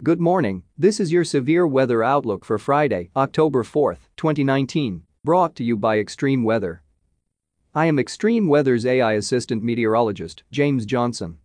Good 0.00 0.20
morning, 0.20 0.62
this 0.78 1.00
is 1.00 1.10
your 1.10 1.24
severe 1.24 1.66
weather 1.66 2.04
outlook 2.04 2.44
for 2.44 2.56
Friday, 2.56 3.10
October 3.16 3.64
4, 3.64 3.96
2019, 4.16 5.02
brought 5.24 5.56
to 5.56 5.64
you 5.64 5.76
by 5.76 5.98
Extreme 5.98 6.44
Weather. 6.44 6.82
I 7.74 7.86
am 7.86 7.98
Extreme 7.98 8.46
Weather's 8.46 8.86
AI 8.86 9.14
assistant 9.14 9.64
meteorologist, 9.64 10.44
James 10.52 10.86
Johnson. 10.86 11.38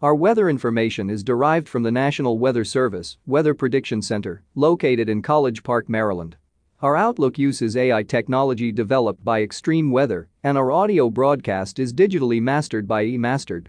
Our 0.00 0.14
weather 0.14 0.48
information 0.48 1.10
is 1.10 1.24
derived 1.24 1.68
from 1.68 1.82
the 1.82 1.90
National 1.90 2.38
Weather 2.38 2.64
Service 2.64 3.18
Weather 3.26 3.52
Prediction 3.52 4.00
Center, 4.00 4.44
located 4.54 5.08
in 5.08 5.20
College 5.20 5.64
Park, 5.64 5.88
Maryland. 5.88 6.36
Our 6.82 6.94
Outlook 6.94 7.36
uses 7.36 7.76
AI 7.76 8.04
technology 8.04 8.70
developed 8.70 9.24
by 9.24 9.42
Extreme 9.42 9.90
Weather, 9.90 10.28
and 10.44 10.56
our 10.56 10.70
audio 10.70 11.10
broadcast 11.10 11.80
is 11.80 11.92
digitally 11.92 12.40
mastered 12.40 12.86
by 12.86 13.04
eMastered. 13.04 13.66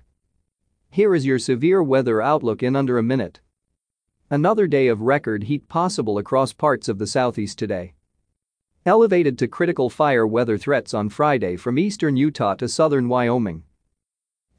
Here 0.92 1.16
is 1.16 1.26
your 1.26 1.40
severe 1.40 1.82
weather 1.82 2.22
outlook 2.22 2.62
in 2.62 2.76
under 2.76 3.00
a 3.00 3.04
minute. 3.04 3.40
Another 4.30 4.68
day 4.68 4.90
of 4.90 5.00
record 5.00 5.46
heat 5.46 5.70
possible 5.70 6.18
across 6.18 6.52
parts 6.52 6.90
of 6.90 6.98
the 6.98 7.08
southeast 7.08 7.58
today. 7.58 7.94
Elevated 8.86 9.40
to 9.40 9.48
critical 9.48 9.90
fire 9.90 10.28
weather 10.28 10.58
threats 10.58 10.94
on 10.94 11.08
Friday 11.08 11.56
from 11.56 11.80
eastern 11.80 12.18
Utah 12.18 12.56
to 12.56 12.68
southern 12.68 13.08
Wyoming. 13.08 13.64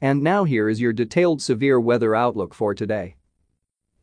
And 0.01 0.23
now 0.23 0.43
here 0.43 0.69
is 0.69 0.81
your 0.81 0.91
detailed 0.91 1.39
severe 1.39 1.79
weather 1.79 2.15
outlook 2.15 2.55
for 2.55 2.73
today. 2.73 3.17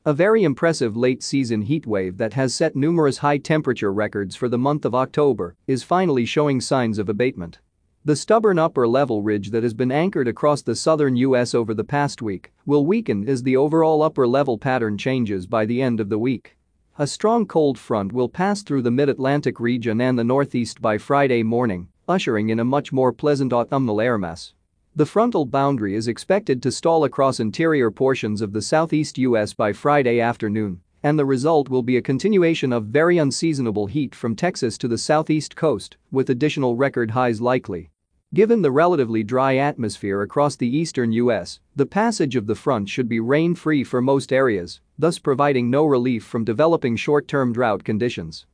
A 0.05 0.12
very 0.12 0.45
impressive 0.45 0.97
late 0.97 1.25
season 1.25 1.62
heat 1.62 1.84
wave 1.84 2.17
that 2.19 2.34
has 2.34 2.55
set 2.55 2.77
numerous 2.77 3.19
high 3.19 3.39
temperature 3.39 3.92
records 3.92 4.37
for 4.37 4.48
the 4.48 4.56
month 4.56 4.84
of 4.84 4.95
October 4.95 5.56
is 5.67 5.83
finally 5.83 6.25
showing 6.25 6.61
signs 6.61 6.97
of 6.97 7.09
abatement. 7.09 7.58
The 8.06 8.14
stubborn 8.14 8.56
upper 8.56 8.86
level 8.86 9.20
ridge 9.20 9.50
that 9.50 9.64
has 9.64 9.74
been 9.74 9.90
anchored 9.90 10.28
across 10.28 10.62
the 10.62 10.76
southern 10.76 11.16
U.S. 11.16 11.56
over 11.56 11.74
the 11.74 11.82
past 11.82 12.22
week 12.22 12.52
will 12.64 12.86
weaken 12.86 13.28
as 13.28 13.42
the 13.42 13.56
overall 13.56 14.00
upper 14.00 14.28
level 14.28 14.58
pattern 14.58 14.96
changes 14.96 15.44
by 15.44 15.66
the 15.66 15.82
end 15.82 15.98
of 15.98 16.08
the 16.08 16.16
week. 16.16 16.56
A 17.00 17.08
strong 17.08 17.46
cold 17.46 17.77
front 17.77 18.12
will 18.12 18.28
pass 18.28 18.62
through 18.62 18.82
the 18.82 18.92
mid 18.92 19.08
Atlantic 19.08 19.58
region 19.58 20.00
and 20.00 20.16
the 20.16 20.22
Northeast 20.22 20.80
by 20.80 20.98
Friday 20.98 21.42
morning, 21.42 21.88
ushering 22.06 22.48
in 22.48 22.60
a 22.60 22.64
much 22.64 22.92
more 22.92 23.12
pleasant 23.12 23.52
autumnal 23.52 24.00
air 24.00 24.16
mass. 24.16 24.54
The 24.94 25.04
frontal 25.04 25.44
boundary 25.44 25.96
is 25.96 26.06
expected 26.06 26.62
to 26.62 26.70
stall 26.70 27.02
across 27.02 27.40
interior 27.40 27.90
portions 27.90 28.40
of 28.40 28.52
the 28.52 28.62
southeast 28.62 29.18
U.S. 29.18 29.52
by 29.52 29.72
Friday 29.72 30.20
afternoon, 30.20 30.80
and 31.02 31.18
the 31.18 31.24
result 31.24 31.68
will 31.68 31.82
be 31.82 31.96
a 31.96 32.02
continuation 32.02 32.72
of 32.72 32.84
very 32.84 33.18
unseasonable 33.18 33.88
heat 33.88 34.14
from 34.14 34.36
Texas 34.36 34.78
to 34.78 34.86
the 34.86 34.96
southeast 34.96 35.56
coast, 35.56 35.96
with 36.12 36.30
additional 36.30 36.77
record 36.77 37.10
highs 37.10 37.40
likely. 37.40 37.90
Given 38.34 38.60
the 38.60 38.72
relatively 38.72 39.22
dry 39.22 39.56
atmosphere 39.56 40.20
across 40.20 40.56
the 40.56 40.69
eastern 40.69 41.12
U.S., 41.12 41.60
the 41.77 41.86
passage 41.86 42.34
of 42.34 42.46
the 42.46 42.56
front 42.56 42.88
should 42.88 43.08
be 43.08 43.20
rain-free 43.20 43.84
for 43.84 44.02
most 44.02 44.33
areas, 44.33 44.80
thus 44.98 45.18
providing 45.18 45.70
no 45.70 45.86
relief 45.86 46.24
from 46.24 46.44
developing 46.44 46.96
short-term 46.96 47.52
drought 47.52 47.84
conditions. 47.84 48.44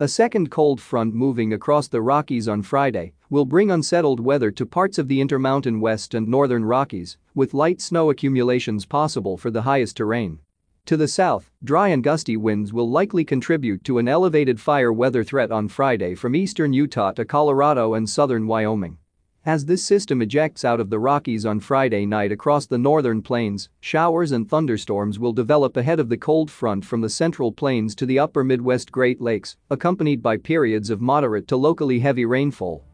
A 0.00 0.08
second 0.08 0.50
cold 0.50 0.80
front 0.80 1.14
moving 1.14 1.52
across 1.52 1.86
the 1.86 2.02
Rockies 2.02 2.48
on 2.48 2.62
Friday 2.62 3.12
will 3.30 3.44
bring 3.44 3.70
unsettled 3.70 4.18
weather 4.18 4.50
to 4.50 4.66
parts 4.66 4.98
of 4.98 5.08
the 5.08 5.20
Intermountain 5.20 5.80
West 5.80 6.12
and 6.12 6.26
Northern 6.26 6.64
Rockies, 6.64 7.16
with 7.34 7.54
light 7.54 7.80
snow 7.80 8.10
accumulations 8.10 8.86
possible 8.86 9.36
for 9.36 9.50
the 9.50 9.62
highest 9.62 9.98
terrain. 9.98 10.40
To 10.86 10.96
the 10.96 11.08
south, 11.08 11.50
dry 11.62 11.88
and 11.88 12.02
gusty 12.02 12.36
winds 12.36 12.72
will 12.72 12.90
likely 12.90 13.24
contribute 13.24 13.84
to 13.84 13.98
an 13.98 14.08
elevated 14.08 14.60
fire 14.60 14.92
weather 14.92 15.22
threat 15.22 15.52
on 15.52 15.68
Friday 15.68 16.14
from 16.14 16.34
eastern 16.34 16.72
Utah 16.72 17.12
to 17.12 17.24
Colorado 17.24 17.94
and 17.94 18.08
southern 18.08 18.46
Wyoming. 18.46 18.98
As 19.46 19.64
this 19.64 19.82
system 19.82 20.20
ejects 20.20 20.66
out 20.66 20.80
of 20.80 20.90
the 20.90 20.98
Rockies 20.98 21.46
on 21.46 21.60
Friday 21.60 22.04
night 22.04 22.30
across 22.30 22.66
the 22.66 22.76
northern 22.76 23.22
plains, 23.22 23.70
showers 23.80 24.32
and 24.32 24.46
thunderstorms 24.46 25.18
will 25.18 25.32
develop 25.32 25.78
ahead 25.78 25.98
of 25.98 26.10
the 26.10 26.18
cold 26.18 26.50
front 26.50 26.84
from 26.84 27.00
the 27.00 27.08
central 27.08 27.50
plains 27.50 27.94
to 27.94 28.04
the 28.04 28.18
upper 28.18 28.44
Midwest 28.44 28.92
Great 28.92 29.18
Lakes, 29.18 29.56
accompanied 29.70 30.22
by 30.22 30.36
periods 30.36 30.90
of 30.90 31.00
moderate 31.00 31.48
to 31.48 31.56
locally 31.56 32.00
heavy 32.00 32.26
rainfall. 32.26 32.84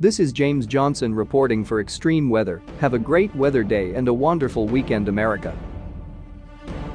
This 0.00 0.20
is 0.20 0.32
James 0.32 0.66
Johnson 0.66 1.14
reporting 1.14 1.64
for 1.64 1.80
Extreme 1.80 2.28
Weather. 2.28 2.60
Have 2.80 2.92
a 2.92 2.98
great 2.98 3.34
weather 3.34 3.64
day 3.64 3.94
and 3.94 4.08
a 4.08 4.12
wonderful 4.12 4.66
weekend, 4.66 5.08
America. 5.08 5.56